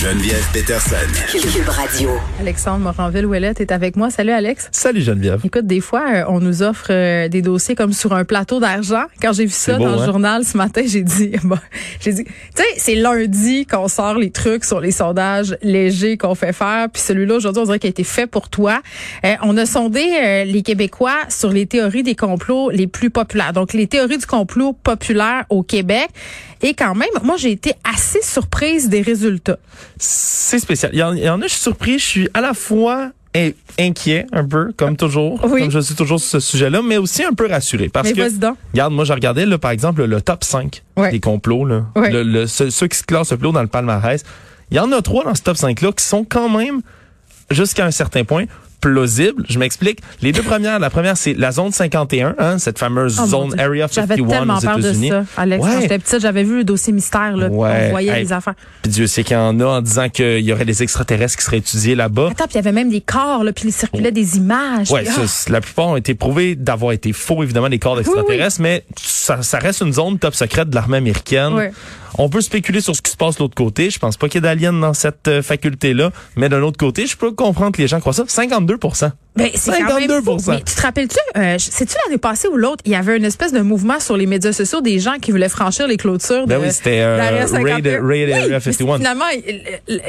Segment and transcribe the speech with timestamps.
[0.00, 0.94] Geneviève Peterson.
[1.32, 2.10] Cube Radio.
[2.38, 4.10] Alexandre Moranville-Ouellette est avec moi.
[4.10, 4.68] Salut Alex.
[4.70, 5.40] Salut Geneviève.
[5.42, 9.02] Écoute, des fois, euh, on nous offre euh, des dossiers comme sur un plateau d'argent.
[9.20, 10.06] Quand j'ai vu ça beau, dans le hein?
[10.06, 11.58] journal ce matin, j'ai dit, bon,
[11.98, 16.36] j'ai dit, tu sais, c'est lundi qu'on sort les trucs sur les sondages légers qu'on
[16.36, 16.86] fait faire.
[16.92, 18.80] Puis celui-là, aujourd'hui, on dirait qu'il a été fait pour toi.
[19.24, 23.52] Euh, on a sondé euh, les Québécois sur les théories des complots les plus populaires.
[23.52, 26.08] Donc, les théories du complot populaires au Québec.
[26.62, 29.58] Et quand même, moi, j'ai été assez surprise des résultats.
[29.98, 30.90] C'est spécial.
[30.92, 31.98] Il y, en, il y en a, je suis surpris.
[31.98, 35.60] Je suis à la fois in- inquiet, un peu, comme toujours, Oui.
[35.60, 37.88] comme je suis toujours sur ce sujet-là, mais aussi un peu rassuré.
[37.88, 38.56] Parce Mais que, donc.
[38.72, 41.10] regarde, moi, regardais, là, par exemple, le top 5 Ouais.
[41.12, 42.10] des complots, là, Ouais.
[42.10, 44.24] le, le- ceux, ceux qui se classent le plus haut dans le palmarès.
[44.70, 46.80] Il y en a trois dans ce top 5-là qui sont quand même,
[47.50, 48.44] jusqu'à un certain point,
[48.80, 49.44] plausibles.
[49.48, 50.00] Je m'explique.
[50.22, 53.54] Les deux premières, la première, c'est la zone 51, hein, cette fameuse Oh, zone.
[53.60, 55.08] Area J'avais 51 tellement aux États-Unis.
[55.10, 55.64] ça, Alex.
[55.64, 55.82] Quand Ouais.
[55.82, 57.48] j'étais petite, j'avais vu le dossier mystère, là.
[57.48, 57.84] Ouais.
[57.86, 58.24] On voyait Hey.
[58.24, 58.54] les affaires.
[58.82, 61.44] Puis Dieu sait qu'il y en a en disant qu'il y aurait des extraterrestres qui
[61.44, 62.28] seraient étudiés là-bas.
[62.30, 64.90] Attends, puis il y avait même des corps, là, puis il circulait des images.
[64.90, 67.78] Ouais, puis, ça, ah, c'est- la plupart ont été prouvés d'avoir été faux, évidemment, des
[67.78, 71.54] corps d'extraterrestres, mais ça, ça reste une zone top secrète de l'armée américaine.
[71.54, 71.72] Ouais.
[72.20, 73.90] On peut spéculer sur ce qui se passe de l'autre côté.
[73.90, 77.06] Je pense pas qu'il y ait d'aliens dans cette euh, faculté-là, mais d'un autre côté,
[77.06, 78.24] je peux comprendre que les gens croient ça.
[78.26, 80.36] 52 32 ben, c'est quand même 52 fou.
[80.50, 83.52] Mais tu te rappelles-tu, euh, c'est-tu l'année passée ou l'autre, il y avait une espèce
[83.52, 86.66] de mouvement sur les médias sociaux des gens qui voulaient franchir les clôtures Ben de
[86.66, 87.74] oui, c'était euh, d'Area 51.
[87.74, 88.96] Raid, Raid Oui, Area mais 51.
[88.96, 89.24] Finalement,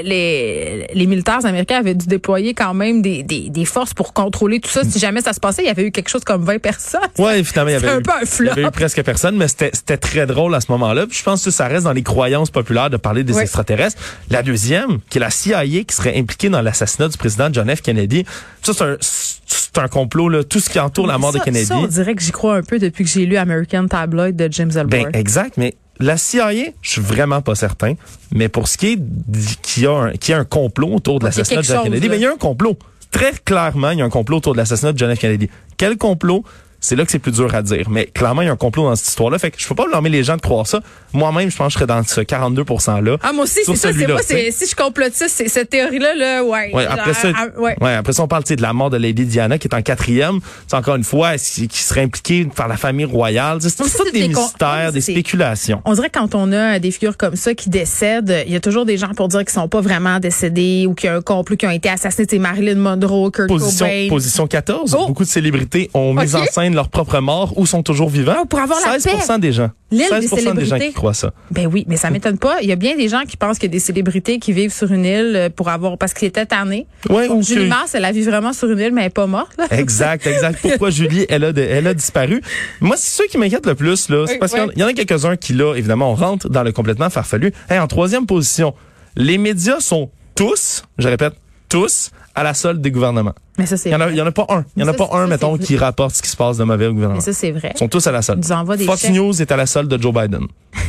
[0.03, 4.59] les, les, militaires américains avaient dû déployer quand même des, des, des forces pour contrôler
[4.59, 4.83] tout ça.
[4.83, 7.01] Si jamais ça se passait, il y avait eu quelque chose comme 20 personnes.
[7.17, 8.69] Ouais, finalement, il y avait, un eu, peu un il y avait flop.
[8.69, 11.07] eu presque personne, mais c'était très drôle à ce moment-là.
[11.07, 14.01] Puis je pense que ça reste dans les croyances populaires de parler des extraterrestres.
[14.29, 17.81] La deuxième, qui est la CIA qui serait impliquée dans l'assassinat du président John F.
[17.81, 18.25] Kennedy.
[18.61, 18.97] Ça, c'est un,
[19.79, 20.43] c'est un complot, là.
[20.43, 21.65] Tout ce qui entoure la mort ça, de Kennedy.
[21.65, 24.47] Ça, on dirait que j'y crois un peu depuis que j'ai lu American Tabloid de
[24.51, 24.89] James Ellsworth.
[24.89, 27.93] Ben, exact, mais la CIA, je suis vraiment pas certain.
[28.31, 28.99] Mais pour ce qui est
[29.61, 32.07] qu'il y a un, qu'il y a un complot autour de l'assassinat de John Kennedy,
[32.07, 32.13] là.
[32.13, 32.77] ben, il y a un complot.
[33.11, 35.19] Très clairement, il y a un complot autour de l'assassinat de John F.
[35.19, 35.49] Kennedy.
[35.77, 36.43] Quel complot?
[36.81, 37.89] C'est là que c'est plus dur à dire.
[37.89, 39.37] Mais clairement, il y a un complot dans cette histoire-là.
[39.39, 40.79] Fait que je peux pas blâmer les gens de croire ça.
[41.13, 43.17] Moi-même, je pense que je serais dans ce 42 %-là.
[43.21, 46.73] Ah, moi aussi, c'est ça, c'est moi, si je complotiste, c'est cette théorie-là, là, ouais.
[46.73, 47.75] Ouais, après ça, Ah, ah, ouais.
[47.81, 50.39] ouais, après ça, on parle de la mort de Lady Diana qui est en quatrième.
[50.67, 53.57] C'est encore une fois, est-ce qui serait impliquée par la famille royale?
[53.61, 55.81] C'est ça, tout des des mystères, ça, des spéculations.
[55.85, 58.59] On dirait que quand on a des figures comme ça qui décèdent, il y a
[58.59, 61.21] toujours des gens pour dire qu'ils sont pas vraiment décédés ou qu'il y a un
[61.21, 62.27] complot qui ont été assassinés.
[62.29, 64.07] C'est Marilyn Monroe, Kurt Position, Cobain.
[64.09, 64.95] position 14.
[64.97, 65.07] Oh.
[65.07, 68.45] Beaucoup de célébrités ont mis en scène leur propre mort ou sont toujours vivants?
[68.45, 69.69] Pour avoir la 16 des gens.
[69.91, 70.87] L'île des 16 des gens célébrités.
[70.89, 71.33] qui croient ça.
[71.51, 72.57] Ben oui, mais ça m'étonne pas.
[72.61, 74.73] Il y a bien des gens qui pensent qu'il y a des célébrités qui vivent
[74.73, 76.85] sur une île euh, pour avoir parce qu'ils étaient tannés.
[77.09, 79.09] Ouais, ou Julie que- Mars, elle a vu vraiment sur une île, mais elle est
[79.09, 79.51] pas morte.
[79.57, 79.65] Là.
[79.71, 80.59] Exact, exact.
[80.61, 82.41] Pourquoi Julie, elle a, de- elle a disparu?
[82.81, 84.25] Moi, c'est ça qui m'inquiète le plus, là.
[84.27, 84.67] C'est parce ouais.
[84.69, 87.51] qu'il y en a quelques-uns qui, là, évidemment, on rentre dans le complètement farfelu.
[87.69, 88.73] Hey, en troisième position,
[89.15, 91.33] les médias sont tous, je répète,
[91.69, 93.33] tous à la solde des gouvernements.
[93.57, 94.65] Mais ça, c'est Il y en en a pas un.
[94.75, 96.57] Il y en a Ça, pas un, ça, mettons, qui rapporte ce qui se passe
[96.57, 97.19] de mauvais au gouvernement.
[97.19, 97.71] Mais ça, c'est vrai.
[97.75, 98.39] Ils sont tous à la solde.
[98.41, 99.11] Des Fox chèques.
[99.11, 100.47] News est à la solde de Joe Biden.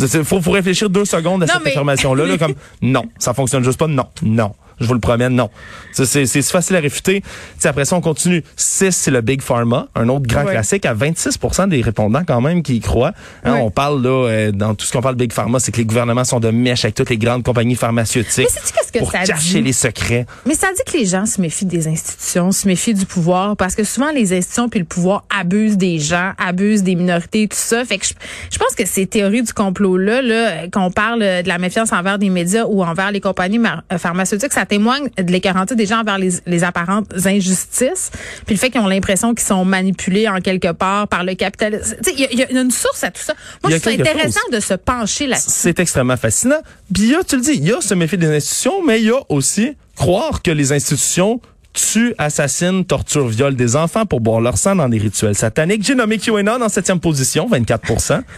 [0.00, 3.34] Il faut, faut réfléchir deux secondes à Non, cette mais- affirmation-là, là, comme non, ça
[3.34, 4.52] fonctionne juste pas, non, non.
[4.80, 5.50] Je vous le promets, non.
[5.92, 7.20] C'est facile à réfuter.
[7.20, 7.26] Tu
[7.58, 8.42] sais, après ça, on continue.
[8.56, 12.62] 6, c'est le Big Pharma, un autre grand classique, à 26% des répondants quand même
[12.62, 13.12] qui y croient.
[13.44, 13.56] Hein.
[13.60, 15.84] On parle, là, euh, dans tout ce qu'on parle de Big Pharma, c'est que les
[15.84, 19.24] gouvernements sont de mèche avec toutes les grandes compagnies pharmaceutiques Mais qu'est-ce que pour ça
[19.24, 19.62] cacher dit?
[19.62, 20.26] les secrets.
[20.46, 23.74] Mais ça dit que les gens se méfient des institutions, se méfient du pouvoir, parce
[23.74, 27.84] que souvent les institutions puis le pouvoir abusent des gens, abusent des minorités, tout ça.
[27.84, 28.12] Fait que je,
[28.52, 32.18] je pense que ces théories du complot là, là, qu'on parle de la méfiance envers
[32.18, 33.58] des médias ou envers les compagnies
[33.92, 38.10] euh, pharmaceutiques, ça témoigne de l'écœurante des gens envers les, les apparentes injustices,
[38.46, 41.96] puis le fait qu'ils ont l'impression qu'ils sont manipulés en quelque part par le capitalisme.
[42.02, 43.34] Tu sais, il y, a- il y a une source à tout ça.
[43.62, 44.52] Moi, je trouve ça intéressant chose.
[44.52, 45.46] de se pencher là-dessus.
[45.48, 46.60] C'est extrêmement fascinant.
[46.92, 49.00] Puis il y a, tu le dis, il y a se méfier des institutions, mais
[49.00, 51.40] il y a aussi croire que les institutions
[51.72, 55.84] tue, assassine, torture, viole des enfants pour boire leur sang dans des rituels sataniques.
[55.84, 57.80] J'ai nommé QAnon en septième position, 24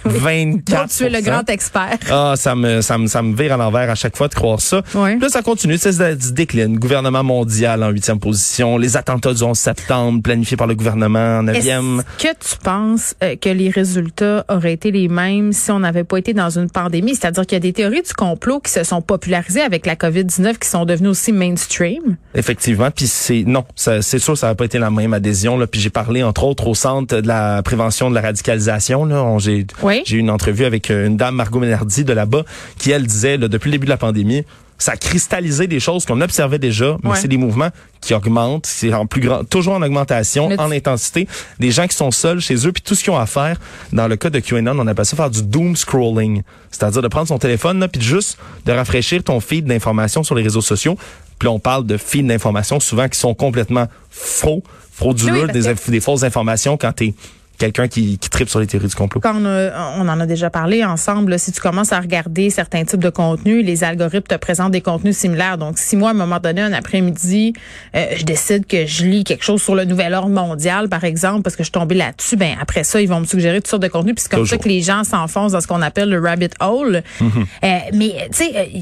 [0.04, 1.98] 24 Donc, tu es le grand expert.
[2.10, 4.60] Ah, ça me, ça me, ça me vire à l'envers à chaque fois de croire
[4.60, 4.82] ça.
[4.94, 5.18] Oui.
[5.18, 6.78] Là, ça continue, ça se décline.
[6.78, 8.76] Gouvernement mondial en huitième position.
[8.78, 12.02] Les attentats du 11 septembre planifiés par le gouvernement en neuvième.
[12.18, 16.04] Est-ce que tu penses euh, que les résultats auraient été les mêmes si on n'avait
[16.04, 17.14] pas été dans une pandémie?
[17.14, 20.58] C'est-à-dire qu'il y a des théories du complot qui se sont popularisées avec la COVID-19
[20.58, 22.16] qui sont devenues aussi mainstream.
[22.34, 25.66] Effectivement, puis c'est non, c'est sûr ça n'a pas été la même adhésion là.
[25.66, 29.36] Puis j'ai parlé entre autres au centre de la prévention de la radicalisation là.
[29.38, 30.02] J'ai Oui.
[30.04, 32.42] j'ai eu une entrevue avec euh, une dame Margot Ménardi de là-bas
[32.78, 34.44] qui elle disait là, depuis le début de la pandémie,
[34.78, 37.16] ça a cristallisé des choses qu'on observait déjà, mais Ouais.
[37.16, 37.68] c'est des mouvements
[38.00, 41.28] qui augmentent, c'est en plus grand, toujours en augmentation, Mais tu- en intensité.
[41.60, 43.58] Des gens qui sont seuls chez eux, puis tout ce qu'ils ont à faire,
[43.92, 46.42] dans le cas de QAnon, on appelle ça faire du doom scrolling,
[46.72, 50.42] c'est-à-dire de prendre son téléphone là, puis juste de rafraîchir ton feed d'informations sur les
[50.42, 50.98] réseaux sociaux.
[51.42, 54.62] Puis là, on parle de feeds d'informations souvent qui sont complètement faux,
[54.92, 57.14] frauduleux, Oui, des, fausses informations quand t'es
[57.58, 59.20] quelqu'un qui, qui tripe sur les théories du complot.
[59.20, 62.48] Quand on, a- on en a déjà parlé ensemble, là, si tu commences à regarder
[62.50, 65.58] certains types de contenus, les algorithmes te présentent des contenus similaires.
[65.58, 67.54] Donc, si moi, à un moment donné, un après-midi,
[67.96, 71.42] euh, je décide que je lis quelque chose sur le nouvel ordre mondial, par exemple,
[71.42, 73.82] parce que je suis tombée là-dessus, ben après ça, ils vont me suggérer toutes sortes
[73.82, 74.14] de contenus.
[74.14, 77.02] Puis c'est comme ça que les gens s'enfoncent dans ce qu'on appelle le rabbit hole.
[77.20, 78.52] Euh, mais, tu sais...
[78.56, 78.80] euh,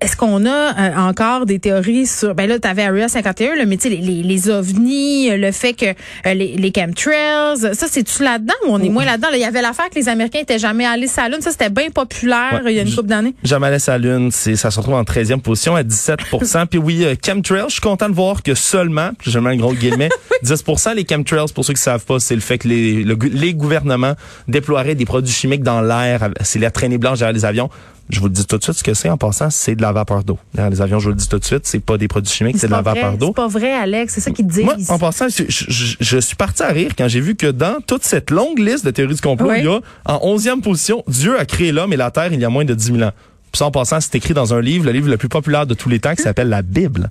[0.00, 3.64] est-ce qu'on a euh, encore des théories sur ben là tu avais Area 51 là,
[3.66, 7.74] mais tu sais les, les, les ovnis, euh, le fait que euh, les, les chemtrails,
[7.74, 9.28] ça c'est tu là-dedans ou on est moins là-dedans?
[9.30, 9.36] Là?
[9.36, 11.70] Il y avait l'affaire que les Américains étaient jamais allés sur la lune, ça c'était
[11.70, 12.72] bien populaire Ouais.
[12.72, 13.34] il y a une couple d'années.
[13.42, 17.04] Jamais à la lune, c'est ça se retrouve en 13e position à 17% Puis oui,
[17.04, 20.10] euh, chemtrails, je suis content de voir que seulement, je mets un gros guillemets,
[20.44, 23.54] 10% les chemtrails, pour ceux qui savent pas, c'est le fait que les, le les
[23.54, 24.14] gouvernements
[24.48, 27.70] déploieraient des produits chimiques dans l'air, c'est la traînée blanche derrière les avions.
[28.08, 29.90] Je vous le dis tout de suite, ce que c'est en passant, c'est de la
[29.92, 30.38] vapeur d'eau.
[30.56, 32.68] Les avions, je vous le dis tout de suite, c'est pas des produits chimiques, c'est
[32.68, 33.26] de la pas vapeur vrai, d'eau.
[33.28, 34.64] C'est pas vrai Alex, c'est ça qu'ils disent.
[34.64, 37.80] Moi, en passant, je, je- je suis parti à rire quand j'ai vu que dans
[37.84, 39.56] toute cette longue liste de théories du complot, Oui.
[39.58, 42.44] il y a en 11e position, Dieu a créé l'homme et la terre il y
[42.44, 43.12] a moins de 10 000 ans.
[43.52, 45.74] Puis ça, en passant, c'est écrit dans un livre, le livre le plus populaire de
[45.74, 47.10] tous les temps, qui s'appelle la Bible.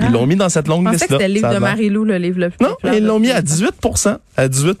[0.00, 1.18] Ils l'ont mis dans cette longue je pensais que liste-là.
[1.18, 1.58] c'était le livre de.
[1.58, 3.54] Marie-Lou, le livre le plus Non, populaire ils l'ont mis à les temps.
[3.82, 4.78] 18% à 18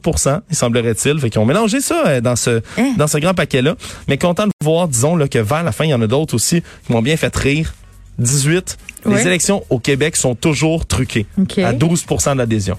[0.50, 1.18] il semblerait-il.
[1.20, 2.94] Fait qu'ils ont mélangé ça euh, dans ce Hein?
[2.96, 3.74] dans ce grand paquet-là.
[4.08, 6.34] Mais content de voir, disons, là, que vers la fin, il y en a d'autres
[6.34, 7.74] aussi qui m'ont bien fait rire.
[8.18, 8.76] 18.
[9.04, 9.14] Oui.
[9.14, 11.26] Les élections au Québec sont toujours truquées.
[11.38, 11.58] OK.
[11.58, 12.78] À 12% d'adhésion.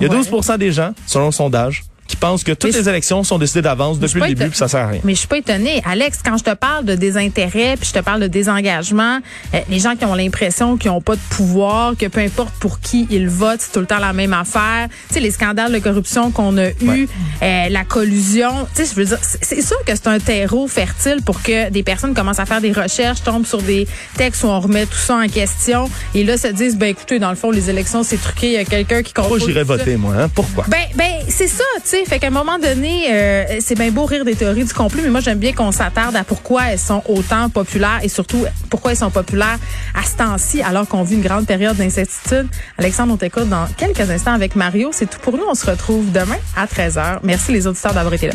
[0.00, 0.20] Il y a Ouais.
[0.20, 3.62] 12% des gens, selon le sondage, qui pensent que toutes Mais les élections sont décidées
[3.62, 5.00] d'avance depuis le début, éton- puis ça sert à rien.
[5.04, 5.80] Mais je suis pas étonnée.
[5.84, 9.18] Alex, quand je te parle de désintérêt, puis je te parle de désengagement,
[9.54, 12.80] euh, les gens qui ont l'impression qu'ils n'ont pas de pouvoir, que peu importe pour
[12.80, 14.88] qui ils votent, c'est tout le temps la même affaire.
[15.08, 17.08] Tu sais, les scandales de corruption qu'on a eu, Ouais.
[17.42, 18.66] euh, la collusion.
[18.74, 21.82] Tu sais, je veux dire, c'est sûr que c'est un terreau fertile pour que des
[21.82, 25.16] personnes commencent à faire des recherches, tombent sur des textes où on remet tout ça
[25.16, 28.46] en question, et là se disent, ben écoutez, dans le fond, les élections, c'est truqué,
[28.46, 29.76] il y a quelqu'un qui Pourquoi contrôle j'irais tout ça.
[29.76, 30.14] voter, moi?
[30.18, 30.28] Hein?
[30.34, 30.64] Pourquoi?
[30.68, 34.24] Ben, ben, c'est ça, tu Fait qu'à un moment donné, euh, c'est bien beau rire
[34.24, 37.50] des théories du complot, mais moi, j'aime bien qu'on s'attarde à pourquoi elles sont autant
[37.50, 39.58] populaires et surtout pourquoi elles sont populaires
[39.94, 42.46] à ce temps-ci, alors qu'on vit une grande période d'incertitude.
[42.78, 44.90] Alexandre, on t'écoute dans quelques instants avec Mario.
[44.92, 45.44] C'est tout pour nous.
[45.48, 47.18] On se retrouve demain à 13h.
[47.22, 48.34] Merci les auditeurs d'avoir été là.